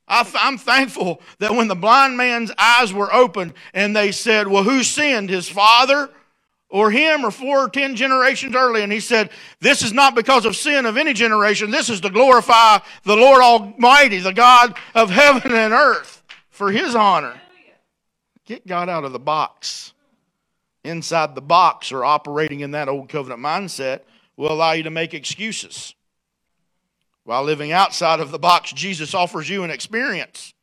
[0.07, 4.83] I'm thankful that when the blind man's eyes were opened and they said, Well, who
[4.83, 5.29] sinned?
[5.29, 6.09] His father
[6.71, 8.83] or him or four or ten generations early.
[8.83, 11.71] And he said, This is not because of sin of any generation.
[11.71, 16.95] This is to glorify the Lord Almighty, the God of heaven and earth, for his
[16.95, 17.39] honor.
[18.47, 19.93] Get God out of the box.
[20.85, 24.01] Inside the box or operating in that old covenant mindset
[24.39, 25.95] will allow you to make excuses.
[27.25, 30.55] While living outside of the box, Jesus offers you an experience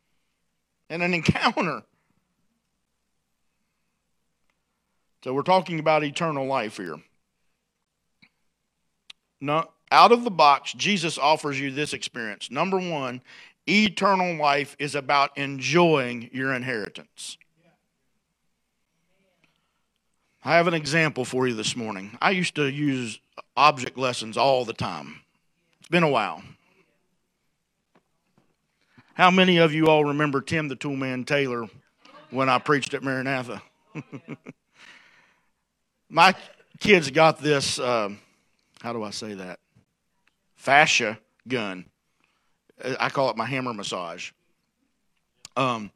[0.89, 1.83] and an encounter
[5.25, 6.97] So we're talking about eternal life here.
[9.41, 12.51] No, out of the box, Jesus offers you this experience.
[12.51, 13.23] Number one,
[13.67, 17.39] eternal life is about enjoying your inheritance.
[20.43, 22.15] I have an example for you this morning.
[22.21, 23.19] I used to use
[23.55, 25.21] object lessons all the time.
[25.79, 26.43] It's been a while.
[29.13, 31.67] How many of you all remember Tim the Toolman Taylor
[32.31, 33.61] when I preached at Maranatha?
[36.09, 36.35] My
[36.79, 38.19] kids got this, um,
[38.81, 39.59] how do I say that?
[40.55, 41.17] Fascia
[41.47, 41.85] gun.
[42.99, 44.31] I call it my hammer massage.
[45.55, 45.91] Um,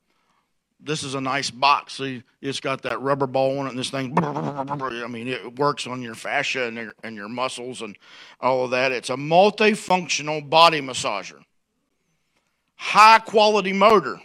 [0.80, 1.94] this is a nice box.
[1.96, 4.18] See, it's got that rubber ball on it, and this thing.
[4.18, 7.98] I mean, it works on your fascia and your, and your muscles and
[8.40, 8.92] all of that.
[8.92, 11.42] It's a multifunctional body massager,
[12.76, 14.22] high quality motor,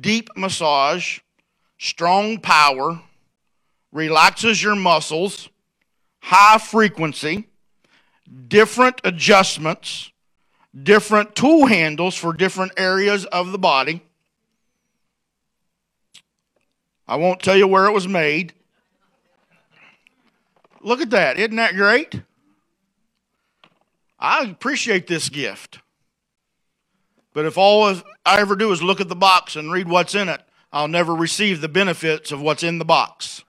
[0.00, 1.18] deep massage,
[1.78, 3.00] strong power,
[3.92, 5.48] relaxes your muscles,
[6.20, 7.48] high frequency,
[8.48, 10.12] different adjustments,
[10.82, 14.02] different tool handles for different areas of the body.
[17.08, 18.52] I won't tell you where it was made.
[20.80, 21.38] Look at that.
[21.38, 22.22] Isn't that great?
[24.18, 25.80] I appreciate this gift.
[27.32, 27.84] But if all
[28.24, 30.40] I ever do is look at the box and read what's in it,
[30.72, 33.44] I'll never receive the benefits of what's in the box.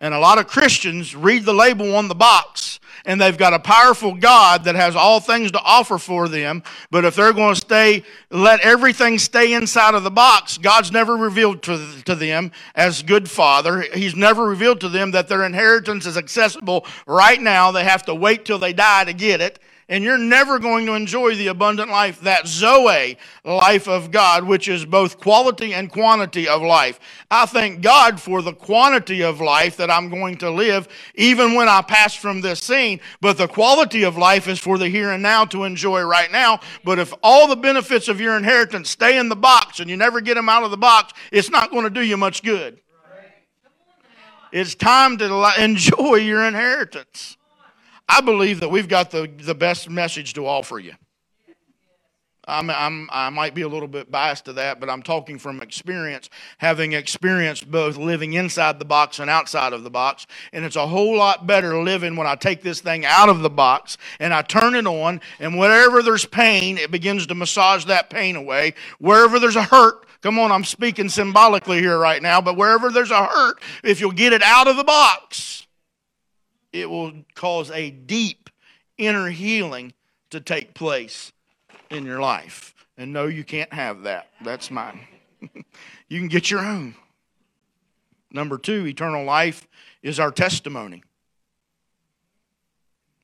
[0.00, 3.58] And a lot of Christians read the label on the box and they've got a
[3.58, 6.62] powerful God that has all things to offer for them.
[6.92, 11.16] But if they're going to stay, let everything stay inside of the box, God's never
[11.16, 13.80] revealed to, to them as good Father.
[13.80, 17.72] He's never revealed to them that their inheritance is accessible right now.
[17.72, 19.58] They have to wait till they die to get it
[19.90, 24.68] and you're never going to enjoy the abundant life, that Zoe life of God, which
[24.68, 27.00] is both quality and quantity of life.
[27.28, 31.68] I thank God for the quantity of life that I'm going to live, even when
[31.68, 33.00] I pass from this scene.
[33.20, 36.60] But the quality of life is for the here and now to enjoy right now.
[36.84, 40.20] But if all the benefits of your inheritance stay in the box and you never
[40.20, 42.80] get them out of the box, it's not going to do you much good.
[44.52, 47.36] It's time to enjoy your inheritance.
[48.12, 50.94] I believe that we've got the, the best message to offer you.
[52.48, 55.62] I'm, I'm, I might be a little bit biased to that, but I'm talking from
[55.62, 60.26] experience, having experienced both living inside the box and outside of the box.
[60.52, 63.50] And it's a whole lot better living when I take this thing out of the
[63.50, 68.10] box and I turn it on, and wherever there's pain, it begins to massage that
[68.10, 68.74] pain away.
[68.98, 73.12] Wherever there's a hurt, come on, I'm speaking symbolically here right now, but wherever there's
[73.12, 75.68] a hurt, if you'll get it out of the box,
[76.72, 78.50] it will cause a deep
[78.98, 79.92] inner healing
[80.30, 81.32] to take place
[81.90, 82.74] in your life.
[82.96, 84.30] And no, you can't have that.
[84.42, 85.00] That's mine.
[86.08, 86.94] you can get your own.
[88.30, 89.66] Number two, eternal life
[90.02, 91.02] is our testimony.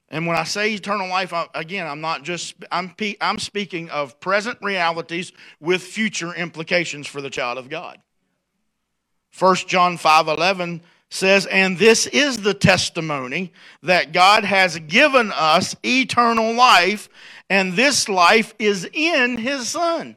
[0.09, 4.59] And when I say eternal life, again, I'm not just I'm I'm speaking of present
[4.63, 7.99] realities with future implications for the child of God.
[9.37, 10.81] 1 John 5:11
[11.11, 17.09] says, And this is the testimony that God has given us eternal life,
[17.49, 20.17] and this life is in His Son.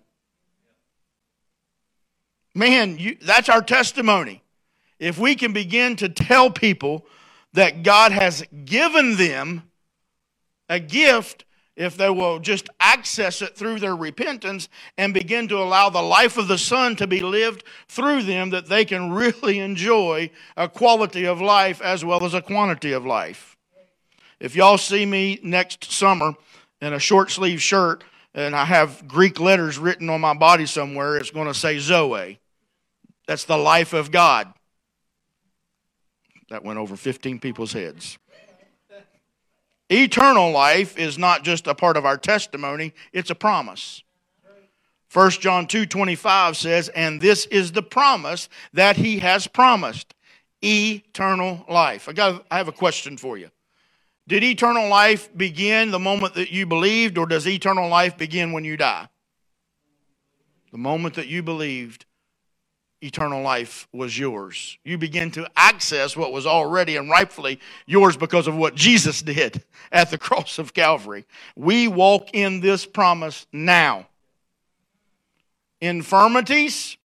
[2.56, 4.43] Man, you, that's our testimony.
[4.99, 7.06] If we can begin to tell people
[7.54, 9.63] that God has given them
[10.67, 11.45] a gift
[11.79, 16.37] if they will just access it through their repentance and begin to allow the life
[16.37, 21.25] of the Son to be lived through them, that they can really enjoy a quality
[21.25, 23.55] of life as well as a quantity of life.
[24.41, 26.35] If y'all see me next summer
[26.81, 31.15] in a short sleeve shirt and I have Greek letters written on my body somewhere,
[31.15, 32.41] it's going to say Zoe.
[33.25, 34.53] That's the life of God.
[36.49, 38.17] That went over 15 people's heads.
[39.91, 44.04] Eternal life is not just a part of our testimony, it's a promise.
[45.12, 50.13] 1 John 2 25 says, And this is the promise that he has promised
[50.63, 52.08] eternal life.
[52.08, 53.49] I, got, I have a question for you.
[54.28, 58.63] Did eternal life begin the moment that you believed, or does eternal life begin when
[58.63, 59.10] you die?
[60.71, 62.06] The moment that you believed,
[63.01, 64.77] eternal life was yours.
[64.83, 69.63] You begin to access what was already and rightfully yours because of what Jesus did
[69.91, 71.25] at the cross of Calvary.
[71.55, 74.07] We walk in this promise now.
[75.81, 76.97] Infirmities,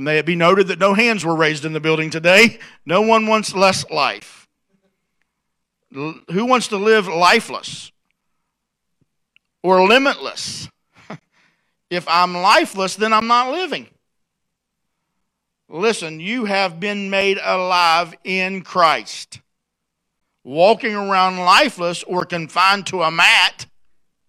[0.00, 2.58] May it be noted that no hands were raised in the building today.
[2.86, 4.48] No one wants less life.
[5.92, 7.92] Who wants to live lifeless
[9.62, 10.70] or limitless?
[11.90, 13.88] if I'm lifeless, then I'm not living.
[15.68, 19.40] Listen, you have been made alive in Christ.
[20.42, 23.66] Walking around lifeless or confined to a mat,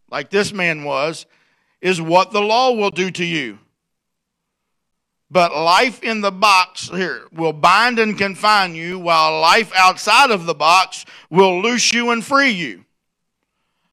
[0.10, 1.26] like this man was,
[1.80, 3.60] is what the law will do to you.
[5.32, 10.46] But life in the box here will bind and confine you, while life outside of
[10.46, 12.84] the box will loose you and free you.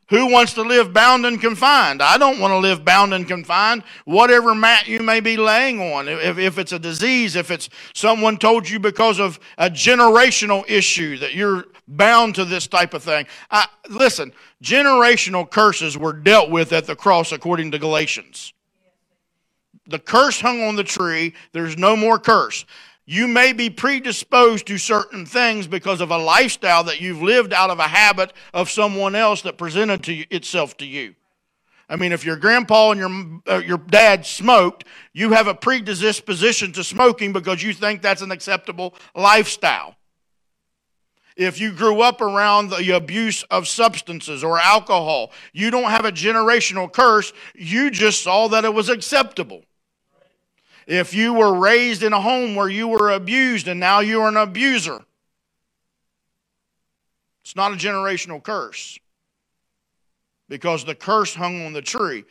[0.08, 2.02] Who wants to live bound and confined?
[2.02, 3.84] I don't want to live bound and confined.
[4.04, 8.36] Whatever mat you may be laying on, if, if it's a disease, if it's someone
[8.36, 13.26] told you because of a generational issue that you're bound to this type of thing.
[13.50, 14.32] I, listen,
[14.64, 18.54] generational curses were dealt with at the cross according to Galatians
[19.88, 21.34] the curse hung on the tree.
[21.52, 22.64] There's no more curse.
[23.06, 27.70] You may be predisposed to certain things because of a lifestyle that you've lived out
[27.70, 31.14] of a habit of someone else that presented to you, itself to you.
[31.88, 34.84] I mean, if your grandpa and your, uh, your dad smoked,
[35.14, 39.96] you have a predisposition to smoking because you think that's an acceptable lifestyle.
[41.34, 46.12] If you grew up around the abuse of substances or alcohol, you don't have a
[46.12, 47.32] generational curse.
[47.54, 49.62] You just saw that it was acceptable.
[50.88, 54.38] If you were raised in a home where you were abused and now you're an
[54.38, 55.04] abuser,
[57.44, 58.98] it's not a generational curse
[60.48, 62.24] because the curse hung on the tree.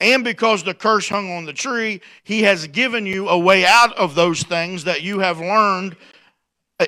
[0.00, 3.96] And because the curse hung on the tree, he has given you a way out
[3.96, 5.94] of those things that you have learned.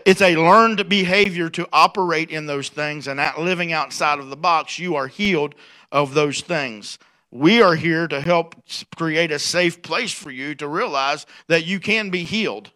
[0.04, 4.36] It's a learned behavior to operate in those things, and that living outside of the
[4.36, 5.54] box, you are healed
[5.92, 6.98] of those things.
[7.34, 8.54] We are here to help
[8.94, 12.70] create a safe place for you to realize that you can be healed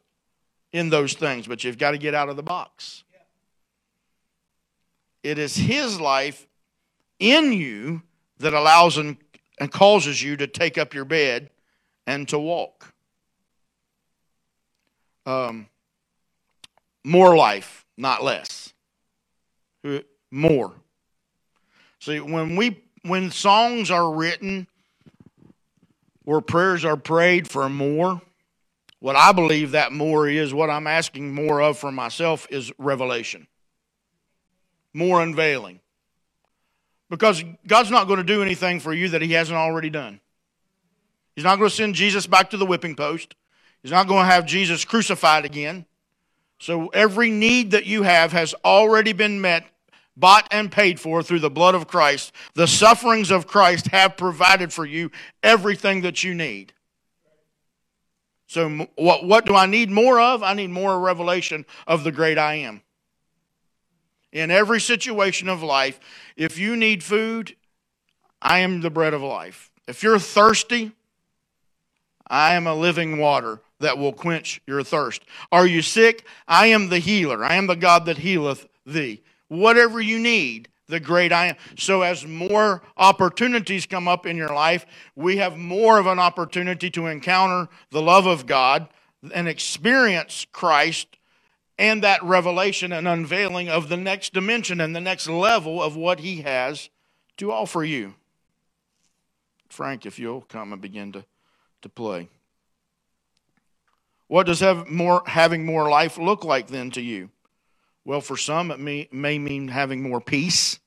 [0.72, 3.04] in those things, but you've got to get out of the box.
[5.22, 6.48] It is His life
[7.20, 8.02] in you
[8.38, 9.16] that allows and,
[9.60, 11.50] and causes you to take up your bed
[12.08, 12.92] and to walk.
[15.24, 15.68] Um,
[17.04, 18.74] more life, not less.
[20.32, 20.74] More.
[22.00, 24.66] See, when we when songs are written
[26.24, 28.20] or prayers are prayed for more,
[29.00, 33.46] what I believe that more is, what I'm asking more of for myself is revelation,
[34.92, 35.80] more unveiling.
[37.08, 40.20] Because God's not going to do anything for you that He hasn't already done.
[41.34, 43.34] He's not going to send Jesus back to the whipping post.
[43.82, 45.86] He's not going to have Jesus crucified again.
[46.58, 49.64] So every need that you have has already been met
[50.18, 52.32] bought and paid for through the blood of Christ.
[52.54, 55.10] The sufferings of Christ have provided for you
[55.42, 56.72] everything that you need.
[58.46, 60.42] So, what, what do I need more of?
[60.42, 62.82] I need more revelation of the great I am.
[64.32, 66.00] In every situation of life,
[66.36, 67.54] if you need food,
[68.40, 69.70] I am the bread of life.
[69.86, 70.92] If you're thirsty,
[72.26, 75.22] I am a living water that will quench your thirst.
[75.52, 76.26] Are you sick?
[76.46, 77.44] I am the healer.
[77.44, 81.56] I am the God that healeth thee whatever you need, the great I am.
[81.78, 86.90] So, as more opportunities come up in your life, we have more of an opportunity
[86.90, 88.88] to encounter the love of God
[89.34, 91.16] and experience Christ
[91.78, 96.20] and that revelation and unveiling of the next dimension and the next level of what
[96.20, 96.90] He has
[97.36, 98.14] to offer you.
[99.68, 101.24] Frank, if you'll come and begin to,
[101.82, 102.28] to play.
[104.26, 107.30] What does have more, having more life look like then to you?
[108.08, 110.80] Well, for some, it may, may mean having more peace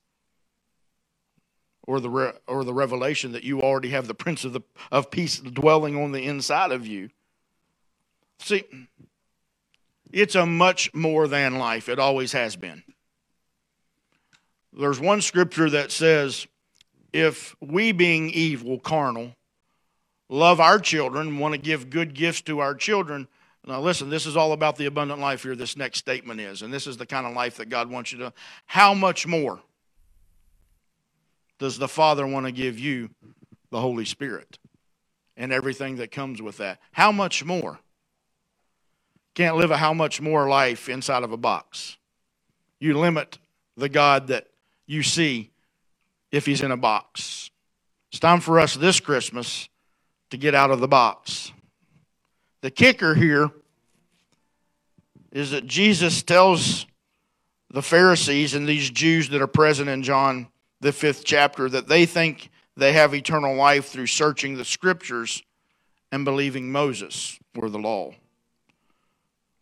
[1.84, 4.62] or the, re, or the revelation that you already have the Prince of, the,
[4.92, 7.12] of Peace dwelling on the inside of you.
[8.40, 8.64] See,
[10.12, 11.90] it's a much more than life.
[11.90, 12.82] It always has been.
[14.74, 16.48] There's one scripture that says,
[17.14, 19.36] if we, being evil, carnal,
[20.28, 23.28] love our children, want to give good gifts to our children,
[23.68, 26.74] now, listen, this is all about the abundant life here, this next statement is, and
[26.74, 28.34] this is the kind of life that God wants you to.
[28.66, 29.62] How much more
[31.60, 33.12] does the Father want to give you
[33.70, 34.58] the Holy Spirit
[35.38, 36.80] and everything that comes with that?
[36.92, 37.80] How much more?
[39.36, 41.98] Can't live a how much more life inside of a box.
[42.80, 43.38] You limit
[43.78, 44.48] the God that
[44.88, 45.52] you see
[46.32, 47.52] if he's in a box.
[48.12, 49.70] It's time for us this Christmas
[50.32, 51.54] to get out of the box.
[52.62, 53.50] The kicker here
[55.32, 56.86] is that Jesus tells
[57.72, 60.48] the Pharisees and these Jews that are present in John,
[60.80, 65.42] the fifth chapter, that they think they have eternal life through searching the scriptures
[66.12, 68.12] and believing Moses or the law.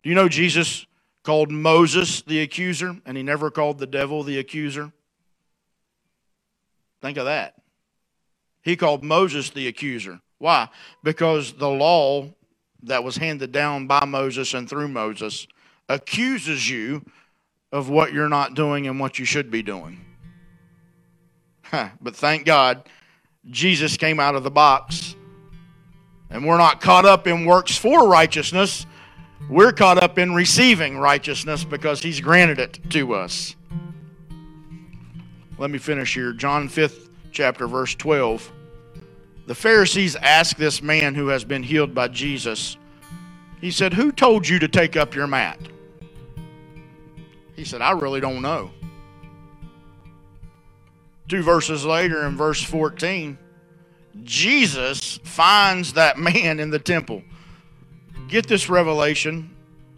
[0.02, 0.86] Do you know Jesus
[1.22, 4.92] called Moses the accuser and he never called the devil the accuser?
[7.00, 7.54] Think of that.
[8.62, 10.20] He called Moses the accuser.
[10.38, 10.68] Why?
[11.02, 12.34] Because the law
[12.82, 15.46] that was handed down by Moses and through Moses
[15.88, 17.04] accuses you
[17.72, 20.04] of what you're not doing and what you should be doing.
[22.00, 22.88] but thank God,
[23.48, 25.16] Jesus came out of the box.
[26.30, 28.86] And we're not caught up in works for righteousness.
[29.48, 33.56] We're caught up in receiving righteousness because he's granted it to us.
[35.58, 36.32] Let me finish here.
[36.32, 38.52] John 5th chapter, verse 12.
[39.50, 42.76] The Pharisees asked this man who has been healed by Jesus,
[43.60, 45.58] he said, Who told you to take up your mat?
[47.56, 48.70] He said, I really don't know.
[51.26, 53.36] Two verses later, in verse 14,
[54.22, 57.20] Jesus finds that man in the temple.
[58.28, 59.50] Get this revelation.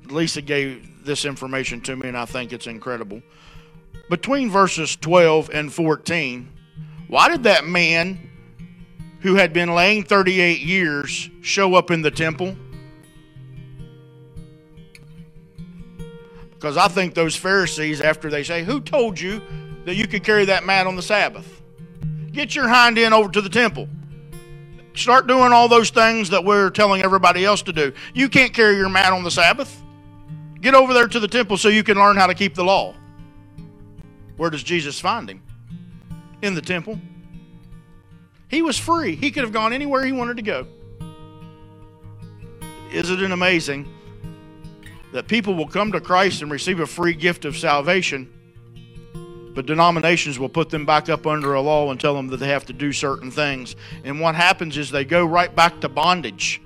[0.06, 3.20] Lisa gave this information to me, and I think it's incredible.
[4.08, 6.48] Between verses 12 and 14,
[7.08, 8.30] why did that man
[9.22, 12.56] who had been laying 38 years show up in the temple?
[16.50, 19.40] Because I think those Pharisees, after they say, Who told you
[19.84, 21.60] that you could carry that mat on the Sabbath?
[22.32, 23.88] Get your hind end over to the temple.
[24.94, 27.92] Start doing all those things that we're telling everybody else to do.
[28.14, 29.82] You can't carry your mat on the Sabbath.
[30.60, 32.94] Get over there to the temple so you can learn how to keep the law.
[34.36, 35.42] Where does Jesus find him?
[36.42, 36.98] In the temple.
[38.52, 39.16] He was free.
[39.16, 40.66] He could have gone anywhere he wanted to go.
[42.92, 43.92] Isn't it amazing
[45.12, 48.30] that people will come to Christ and receive a free gift of salvation,
[49.54, 52.48] but denominations will put them back up under a law and tell them that they
[52.48, 53.74] have to do certain things.
[54.04, 56.60] And what happens is they go right back to bondage.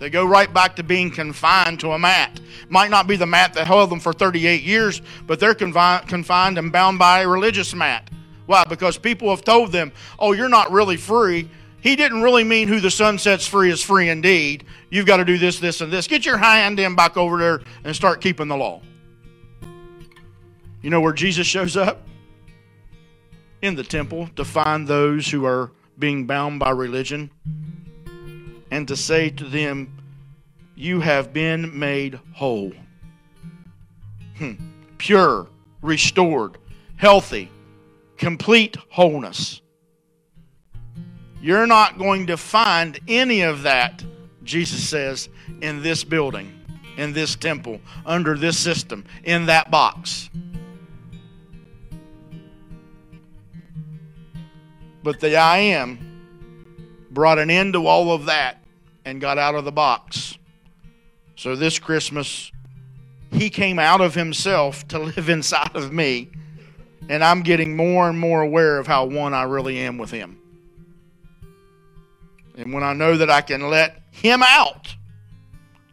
[0.00, 2.40] They go right back to being confined to a mat.
[2.68, 6.72] Might not be the mat that held them for 38 years, but they're confined, and
[6.72, 8.10] bound by a religious mat.
[8.46, 8.64] Why?
[8.68, 11.48] Because people have told them, oh, you're not really free
[11.84, 14.64] he didn't really mean who the Son sets free is free indeed.
[14.88, 16.06] You've got to do this, this, and this.
[16.06, 18.80] Get your hand in back over there and start keeping the law.
[20.80, 22.00] You know where Jesus shows up?
[23.60, 27.30] In the temple to find those who are being bound by religion
[28.70, 29.94] and to say to them,
[30.74, 32.72] You have been made whole,
[34.38, 34.54] hmm.
[34.96, 35.48] pure,
[35.82, 36.56] restored,
[36.96, 37.50] healthy,
[38.24, 39.60] complete wholeness.
[41.42, 44.02] You're not going to find any of that,
[44.44, 45.28] Jesus says,
[45.60, 46.58] in this building,
[46.96, 50.30] in this temple, under this system, in that box.
[55.02, 55.98] But the I am
[57.10, 58.64] brought an end to all of that
[59.04, 60.38] and got out of the box.
[61.36, 62.50] So this Christmas,
[63.32, 66.30] he came out of himself to live inside of me.
[67.08, 70.38] And I'm getting more and more aware of how one I really am with him.
[72.56, 74.94] And when I know that I can let Him out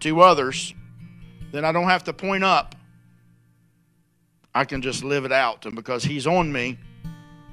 [0.01, 0.73] to others,
[1.51, 2.75] then I don't have to point up.
[4.53, 5.65] I can just live it out.
[5.65, 6.77] And because He's on me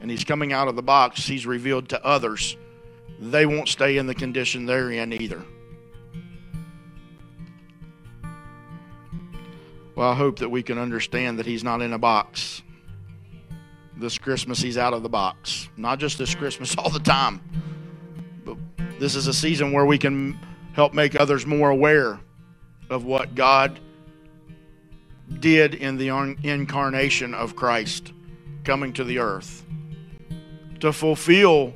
[0.00, 2.56] and He's coming out of the box, He's revealed to others.
[3.18, 5.42] They won't stay in the condition they're in either.
[9.94, 12.62] Well, I hope that we can understand that He's not in a box.
[13.98, 15.68] This Christmas, He's out of the box.
[15.76, 17.40] Not just this Christmas, all the time.
[18.44, 18.56] But
[18.98, 20.38] This is a season where we can
[20.72, 22.20] help make others more aware
[22.88, 23.80] of what God
[25.40, 26.08] did in the
[26.42, 28.12] incarnation of Christ
[28.64, 29.64] coming to the earth
[30.80, 31.74] to fulfill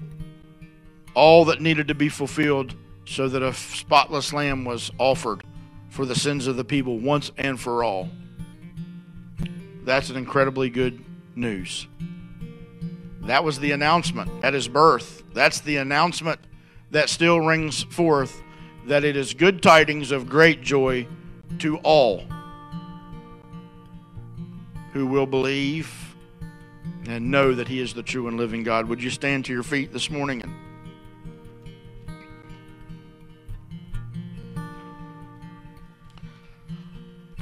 [1.14, 5.42] all that needed to be fulfilled so that a spotless lamb was offered
[5.90, 8.08] for the sins of the people once and for all.
[9.84, 11.04] That's an incredibly good
[11.34, 11.86] news.
[13.22, 15.22] That was the announcement at his birth.
[15.32, 16.40] That's the announcement
[16.90, 18.42] that still rings forth
[18.86, 21.06] that it is good tidings of great joy
[21.60, 22.24] to all
[24.92, 26.14] who will believe
[27.06, 28.88] and know that He is the true and living God.
[28.88, 30.52] Would you stand to your feet this morning and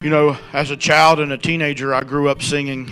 [0.02, 2.90] You know, as a child and a teenager, I grew up singing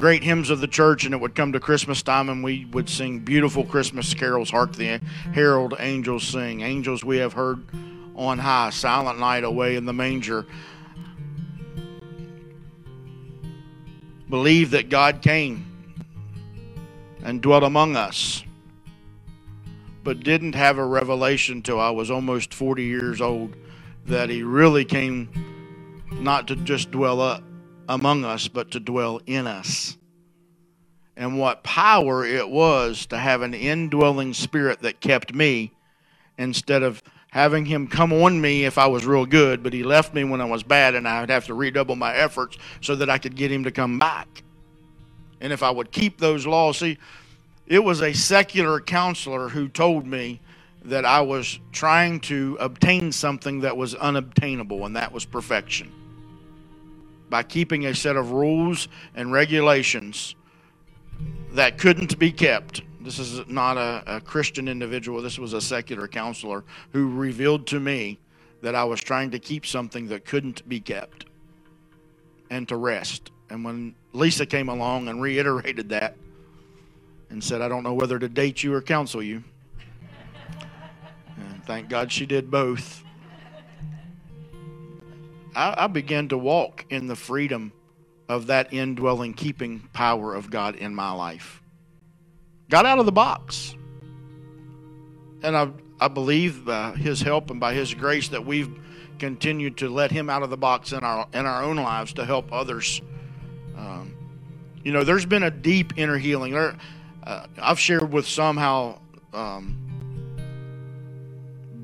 [0.00, 2.88] great hymns of the church, and it would come to Christmas time, and we would
[2.88, 4.48] sing beautiful Christmas carols.
[4.48, 4.98] Hark the
[5.34, 6.62] herald angels sing.
[6.62, 7.62] Angels we have heard
[8.16, 10.46] on high, silent night away in the manger.
[14.30, 15.66] Believe that God came
[17.22, 18.42] and dwelt among us,
[20.02, 23.54] but didn't have a revelation till I was almost 40 years old
[24.06, 25.28] that He really came
[26.10, 27.42] not to just dwell up
[27.90, 29.98] among us, but to dwell in us.
[31.16, 35.72] And what power it was to have an indwelling spirit that kept me
[36.38, 40.14] instead of having him come on me if I was real good, but he left
[40.14, 43.10] me when I was bad, and I would have to redouble my efforts so that
[43.10, 44.44] I could get him to come back.
[45.40, 46.96] And if I would keep those laws, see,
[47.66, 50.40] it was a secular counselor who told me
[50.84, 55.92] that I was trying to obtain something that was unobtainable, and that was perfection.
[57.30, 60.34] By keeping a set of rules and regulations
[61.52, 62.82] that couldn't be kept.
[63.00, 67.80] This is not a, a Christian individual, this was a secular counselor who revealed to
[67.80, 68.18] me
[68.62, 71.24] that I was trying to keep something that couldn't be kept
[72.50, 73.30] and to rest.
[73.48, 76.16] And when Lisa came along and reiterated that
[77.30, 79.42] and said, I don't know whether to date you or counsel you,
[81.36, 83.02] and thank God she did both,
[85.54, 87.72] I, I began to walk in the freedom
[88.28, 91.62] of that indwelling, keeping power of God in my life.
[92.68, 93.74] Got out of the box.
[95.42, 98.70] And I, I believe by His help and by His grace that we've
[99.18, 102.24] continued to let Him out of the box in our in our own lives to
[102.24, 103.02] help others.
[103.76, 104.14] Um,
[104.84, 106.52] you know, there's been a deep inner healing.
[106.52, 106.76] There,
[107.24, 109.00] uh, I've shared with some how
[109.32, 109.76] um,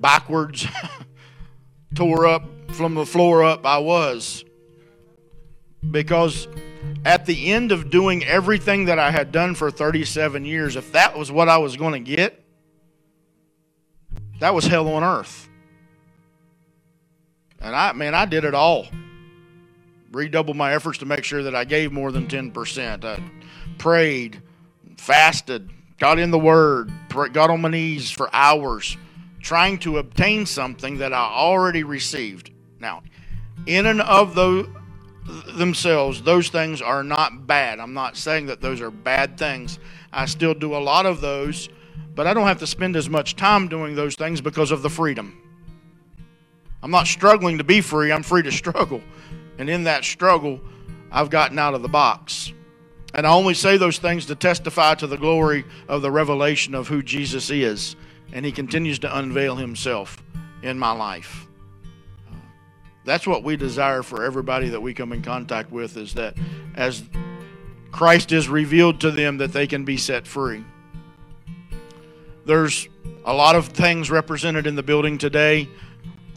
[0.00, 0.66] backwards,
[1.94, 4.44] tore up from the floor up I was
[5.90, 6.48] because
[7.04, 11.16] at the end of doing everything that I had done for 37 years, if that
[11.16, 12.42] was what I was going to get,
[14.40, 15.48] that was hell on earth.
[17.60, 18.86] And I, man, I did it all.
[20.12, 23.04] Redoubled my efforts to make sure that I gave more than 10%.
[23.04, 23.20] I
[23.78, 24.42] prayed,
[24.96, 26.90] fasted, got in the Word,
[27.32, 28.96] got on my knees for hours,
[29.40, 32.50] trying to obtain something that I already received.
[32.80, 33.02] Now,
[33.66, 34.68] in and of those
[35.56, 37.80] themselves, those things are not bad.
[37.80, 39.78] I'm not saying that those are bad things.
[40.12, 41.68] I still do a lot of those,
[42.14, 44.90] but I don't have to spend as much time doing those things because of the
[44.90, 45.36] freedom.
[46.82, 49.00] I'm not struggling to be free, I'm free to struggle.
[49.58, 50.60] And in that struggle,
[51.10, 52.52] I've gotten out of the box.
[53.14, 56.88] And I only say those things to testify to the glory of the revelation of
[56.88, 57.96] who Jesus is.
[58.32, 60.22] And he continues to unveil himself
[60.62, 61.45] in my life.
[63.06, 66.36] That's what we desire for everybody that we come in contact with is that
[66.74, 67.04] as
[67.92, 70.64] Christ is revealed to them that they can be set free.
[72.44, 72.88] There's
[73.24, 75.68] a lot of things represented in the building today.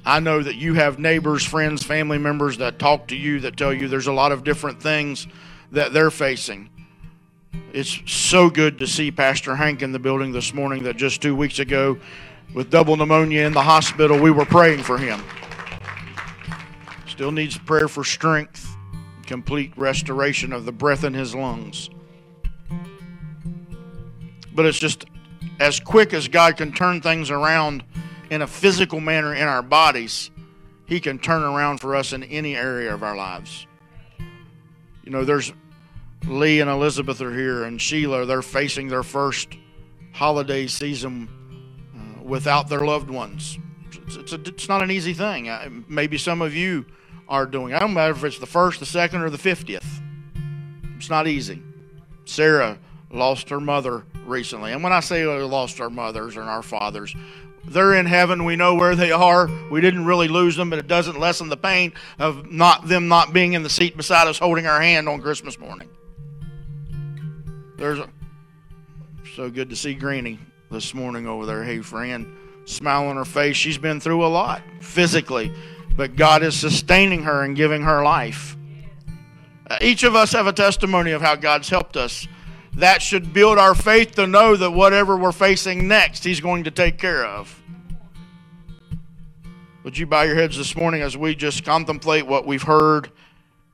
[0.06, 3.74] I know that you have neighbors, friends, family members that talk to you that tell
[3.74, 5.28] you there's a lot of different things
[5.72, 6.70] that they're facing.
[7.74, 11.36] It's so good to see Pastor Hank in the building this morning that just two
[11.36, 11.98] weeks ago,
[12.54, 15.22] with double pneumonia in the hospital, we were praying for him.
[17.20, 18.78] Still needs prayer for strength,
[19.26, 21.90] complete restoration of the breath in his lungs.
[24.56, 25.04] But it's just
[25.60, 27.84] as quick as God can turn things around
[28.30, 30.32] in a physical manner in our bodies,
[30.86, 33.68] He can turn around for us in any area of our lives.
[35.04, 35.52] You know, there's
[36.26, 39.58] Lee and Elizabeth are here, and Sheila, they're facing their first
[40.14, 41.28] holiday season
[41.94, 43.60] uh, without their loved ones.
[44.08, 45.84] It's, it's, a, it's not an easy thing.
[45.90, 46.86] Maybe some of you
[47.30, 47.74] are doing.
[47.74, 50.02] I don't matter if it's the first, the second, or the fiftieth.
[50.98, 51.62] It's not easy.
[52.26, 52.78] Sarah
[53.12, 54.74] lost her mother recently.
[54.74, 57.16] And when I say we lost our mothers and our fathers,
[57.66, 58.46] they're in heaven.
[58.46, 59.50] We know where they are.
[59.70, 63.32] We didn't really lose them, but it doesn't lessen the pain of not them not
[63.32, 65.90] being in the seat beside us holding our hand on Christmas morning.
[67.78, 68.10] There's a,
[69.36, 71.64] so good to see Greeny this morning over there.
[71.64, 73.56] Hey, friend, smile on her face.
[73.56, 75.54] She's been through a lot physically
[76.00, 78.56] but God is sustaining her and giving her life.
[79.70, 82.26] Uh, each of us have a testimony of how God's helped us.
[82.76, 86.72] That should build our faith to know that whatever we're facing next, He's going to
[86.72, 87.62] take care of.
[89.84, 93.12] Would you bow your heads this morning as we just contemplate what we've heard,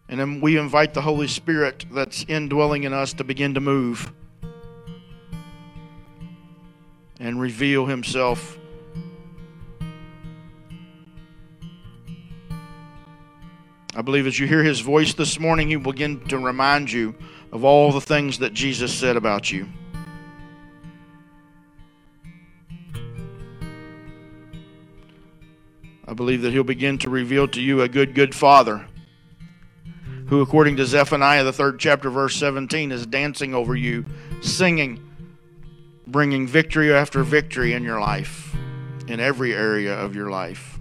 [0.10, 4.12] and then we invite the Holy Spirit that's indwelling in us to begin to move
[7.20, 8.58] and reveal Himself
[13.96, 17.16] I believe as you hear his voice this morning, he will begin to remind you
[17.54, 19.70] of all the things that Jesus said about you.
[26.08, 28.86] I believe that he'll begin to reveal to you a good, good father
[30.28, 34.06] who, according to Zephaniah, the third chapter, verse 17, is dancing over you,
[34.42, 35.02] singing,
[36.06, 38.56] bringing victory after victory in your life,
[39.08, 40.75] in every area of your life.